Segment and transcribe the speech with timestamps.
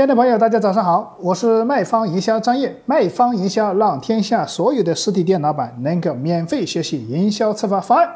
[0.00, 2.74] 亲爱的朋友，大家早上好，我是卖方营销张业。
[2.86, 8.08] 卖方营销让天下所有的实体店老板能够免费学习营销策划方案。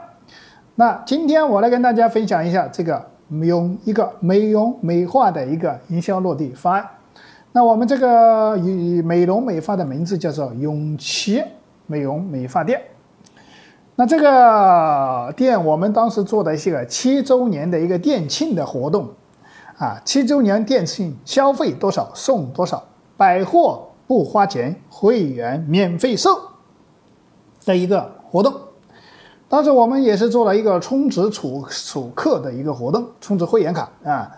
[0.76, 3.04] 那今天我来跟大家分享一下这个
[3.42, 6.88] 用一个美容美发的一个营销落地方案。
[7.52, 11.42] 那我们这个以美容美发的名字叫做永琪
[11.86, 12.80] 美容美发店。
[13.94, 19.06] 那这个店我们当时做的一个七周年的一个店庆的活动，
[19.78, 22.82] 啊，七周年店庆消费多少送多少，
[23.16, 26.36] 百货不花钱，会员免费送
[27.64, 28.54] 的一个活动。
[29.48, 34.30] 当时我们也是做了一个充值储储客的一个活动，充值会员卡啊，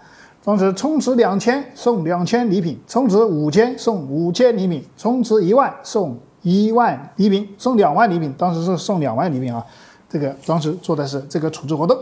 [0.45, 6.19] 当时充值两千送两千礼品，充值五千送五千礼品，充值一万送。
[6.43, 9.67] 一万礼品送两万礼品，当时是送两万礼品啊，
[10.09, 11.99] 这个当时做的是这个处置活动。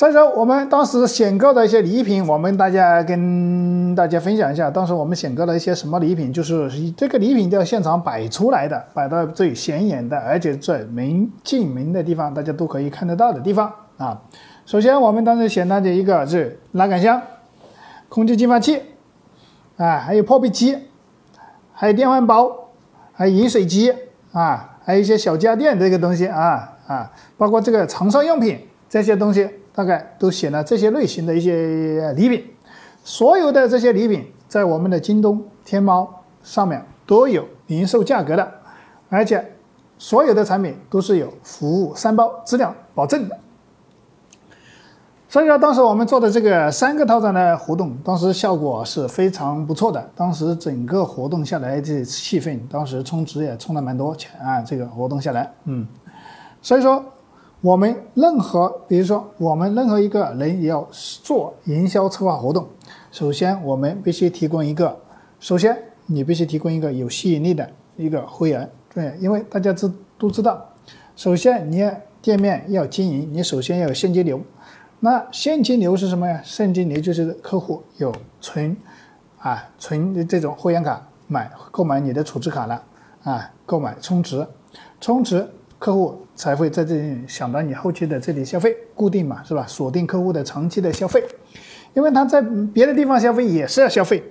[0.00, 4.70] 所以说我们当时选购的一些礼品，我们大家跟大家分享一下。
[4.70, 14.18] 当时我们选购了一些什么礼品，就是这个礼品要现场摆出来的，摆到最显眼的，而且在门进门的地方，大家都可以看得到的地方啊。
[14.64, 17.20] 首先我们当时选到的一个是拉杆箱、
[18.08, 18.80] 空气净化器
[19.76, 20.78] 啊，还有破壁机。
[21.74, 22.50] 还有电饭煲，
[23.12, 23.92] 还有饮水机
[24.32, 32.44] 啊，还有一些小家电这个东西啊啊，包括这个床上用品这些东西，大概都写了这些类型的一些礼品。
[33.02, 38.52] 所有的这些礼品在我们的京东、天猫上面都有零售价格的，
[39.08, 39.52] 而且
[39.98, 43.38] 所有的产品都是有服务三包、质量保证的。
[45.28, 50.10] 所以说，当时我们做的这个三个套餐的活动，当时效果是非常不错的。
[50.16, 54.60] 当时整个活动下来，这气氛，当时充值也充了蛮多钱啊。
[54.60, 55.86] 这个活动下来，嗯，
[56.60, 57.04] 所以说，
[57.62, 60.88] 我们任何，比如说我们任何一个人要
[61.22, 62.66] 做营销策划活动，
[63.12, 64.98] 首先我们必须提供一个，
[65.38, 70.70] 首先你必须提供一个有吸引力的一个会员，对，因为大家知都知道，
[71.14, 71.86] 首先你
[72.22, 74.40] 店面要经营，你首先要有现金流。
[75.00, 76.40] 那现金流是什么呀？
[76.42, 78.10] 现金流就是客户有
[78.40, 78.74] 存，
[79.38, 82.82] 啊，存这种会员卡买购买你的储值卡了，
[83.22, 84.46] 啊，购买充值，
[84.98, 85.46] 充值
[85.80, 89.64] 客户才会在这里想到你后期的这里消费，固定嘛，是吧？
[89.66, 91.24] 锁定客户的长期的消费，
[91.94, 92.40] 因为他在
[92.72, 94.22] 别的地方消费也是要消费，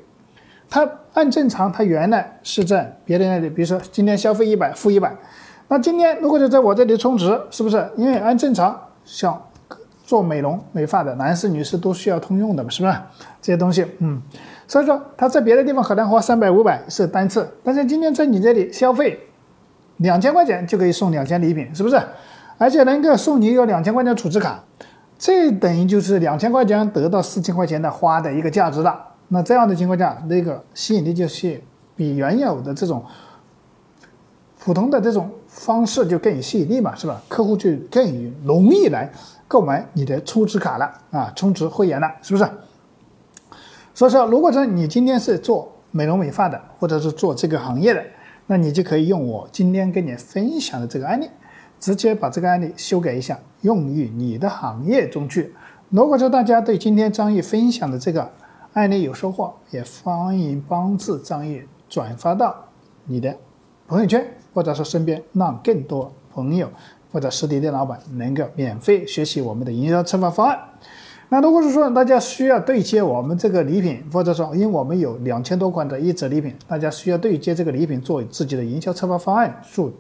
[0.70, 5.14] 他按正常他原来是在别的那里，比如说今天消费一百付一百，
[5.68, 7.86] 那今天如果就在我这里充值，是不是？
[7.98, 9.42] 因为按正常像。
[10.10, 12.98] 做美容美发的男士女士都需要通用的嘛，是不是？
[13.40, 14.20] 这些东西，嗯，
[14.68, 19.20] 所以说他在别的地方可能花三百五百是单次，但是今天在你这里消费
[20.00, 21.98] 两千块钱就可以送两千礼品，是不是？
[22.58, 24.62] 而且能够送你一个两千块钱储值卡，
[25.18, 29.00] 这等于就是两千块钱得到四千块钱的花的一个价值了。
[29.30, 31.62] 那这样的情况下，那个吸引力就是
[31.96, 33.04] 比原有的这种
[34.60, 37.22] 普通的这种方式就更有吸引力嘛，是吧？
[37.30, 39.10] 客户就更容易来。
[39.48, 42.48] 购买你的充值卡了啊，充值会员了，是不是？
[43.96, 48.04] 所以说，如果说你今天是做美容美发的，或者是做这个行业的，
[48.52, 51.30] 那你就可以用我今天跟你分享的这个案例，
[51.80, 55.54] 直接把这个案例修改一下，用于你的行业中去。
[55.90, 58.28] 如果说大家对今天张毅分享的这个
[58.74, 62.56] 案例有收获，也欢迎帮助张毅转发到
[63.06, 63.38] 你的
[63.88, 66.68] 朋友圈，或者说身边，让更多朋友。
[67.12, 70.60] 或者实体店老板能够免费学习我们的营销策划方案。
[71.32, 79.92] 那如果是说大家需要对接我们这个礼品，或者说因为我们有两千多款的一折礼品，大家需要对接这个礼品做自己的营销策划方案，做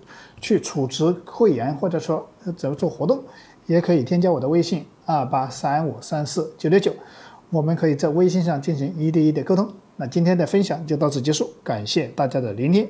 [0.42, 3.24] 去储值会员，或者说怎么做活动，
[3.68, 6.92] 也可以添加我的微信二八三五三四九六九，
[7.52, 9.70] 我们可以在微信上进行一对一的沟通。
[9.98, 12.88] 那今天的分享就到此结束，感谢大家的聆听。